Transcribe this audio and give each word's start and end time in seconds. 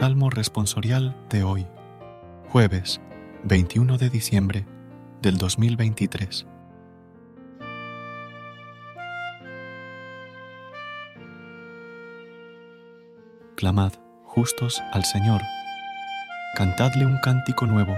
Salmo 0.00 0.30
responsorial 0.30 1.14
de 1.28 1.44
hoy, 1.44 1.66
jueves 2.48 3.02
21 3.44 3.98
de 3.98 4.08
diciembre 4.08 4.64
del 5.20 5.36
2023. 5.36 6.46
Clamad, 13.56 13.92
justos, 14.24 14.82
al 14.94 15.04
Señor, 15.04 15.42
cantadle 16.54 17.04
un 17.04 17.18
cántico 17.18 17.66
nuevo. 17.66 17.94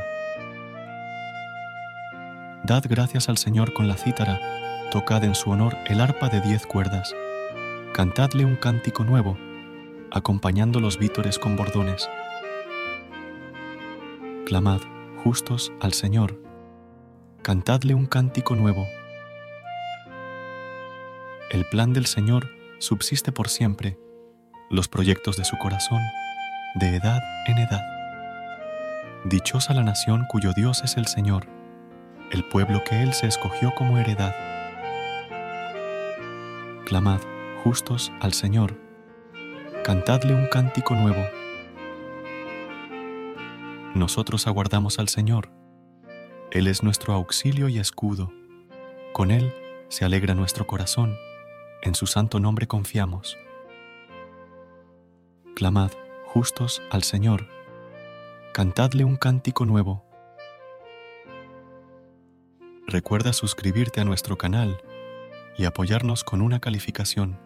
Dad 2.65 2.82
gracias 2.88 3.29
al 3.29 3.38
Señor 3.38 3.73
con 3.74 3.87
la 3.87 3.95
cítara, 3.95 4.41
tocad 4.91 5.23
en 5.23 5.37
su 5.37 5.51
honor 5.51 5.77
el 5.87 6.01
arpa 6.01 6.29
de 6.30 6.41
diez 6.41 6.66
cuerdas, 6.66 7.15
cantadle 7.93 8.45
un 8.45 8.57
cántico 8.57 9.05
nuevo 9.05 9.38
acompañando 10.13 10.79
los 10.79 10.99
vítores 10.99 11.38
con 11.38 11.57
bordones. 11.57 12.09
Clamad, 14.45 14.80
justos, 15.24 15.73
al 15.80 15.95
Señor, 15.95 16.38
cantadle 17.41 17.95
un 17.95 18.07
cántico 18.07 18.55
nuevo. 18.55 18.87
El 21.51 21.65
plan 21.71 21.95
del 21.95 22.07
Señor 22.07 22.51
subsiste 22.79 23.33
por 23.33 23.49
siempre, 23.49 23.99
los 24.68 24.88
proyectos 24.88 25.37
de 25.37 25.45
su 25.45 25.57
corazón, 25.57 26.02
de 26.74 26.96
edad 26.96 27.21
en 27.46 27.59
edad. 27.59 27.83
Dichosa 29.24 29.73
la 29.73 29.83
nación 29.83 30.27
cuyo 30.29 30.52
Dios 30.55 30.83
es 30.85 30.96
el 30.99 31.07
Señor, 31.07 31.46
el 32.30 32.45
pueblo 32.45 32.83
que 32.85 33.02
Él 33.02 33.15
se 33.15 33.29
escogió 33.29 33.74
como 33.74 33.99
heredad. 33.99 34.35
Clamad, 36.85 37.21
justos, 37.63 38.13
al 38.21 38.35
Señor, 38.35 38.91
cantadle 39.83 40.33
un 40.33 40.47
cántico 40.47 40.95
nuevo. 40.95 41.27
Nosotros 43.97 44.47
aguardamos 44.47 45.01
al 45.01 45.09
Señor. 45.09 45.51
Él 46.52 46.69
es 46.69 46.85
nuestro 46.85 47.15
auxilio 47.15 47.69
y 47.69 47.80
escudo. 47.80 48.33
Con 49.13 49.33
Él 49.33 49.52
se 49.89 50.05
alegra 50.05 50.35
nuestro 50.35 50.69
corazón. 50.69 51.16
En 51.83 51.97
su 51.97 52.07
santo 52.07 52.39
nombre 52.39 52.69
confiamos. 52.69 53.37
Clamad, 55.57 55.91
justos, 56.27 56.80
al 56.91 57.02
Señor. 57.02 57.49
Cantadle 58.55 59.05
un 59.05 59.17
cántico 59.17 59.67
nuevo. 59.67 60.05
Recuerda 62.87 63.33
suscribirte 63.33 64.00
a 64.00 64.05
nuestro 64.05 64.39
canal 64.39 64.81
y 65.59 65.65
apoyarnos 65.65 66.22
con 66.22 66.41
una 66.41 66.61
calificación. 66.61 67.41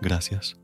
Gracias. 0.00 0.63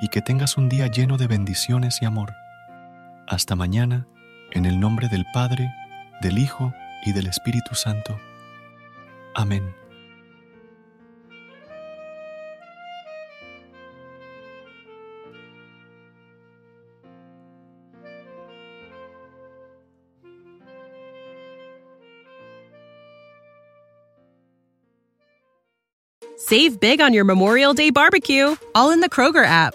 y 0.00 0.08
que 0.08 0.22
tengas 0.22 0.56
un 0.56 0.68
día 0.68 0.86
lleno 0.86 1.16
de 1.16 1.26
bendiciones 1.26 2.00
y 2.02 2.04
amor. 2.04 2.34
Hasta 3.26 3.56
mañana, 3.56 4.06
en 4.52 4.64
el 4.64 4.80
nombre 4.80 5.08
del 5.08 5.26
Padre, 5.32 5.72
del 6.20 6.38
Hijo 6.38 6.72
y 7.04 7.12
del 7.12 7.26
Espíritu 7.26 7.74
Santo. 7.74 8.18
Amén. 9.34 9.74
Save 26.48 26.80
big 26.80 27.02
on 27.02 27.12
your 27.12 27.24
Memorial 27.24 27.74
Day 27.74 27.90
barbecue, 27.90 28.56
all 28.74 28.90
in 28.90 29.00
the 29.00 29.10
Kroger 29.10 29.44
app. 29.44 29.74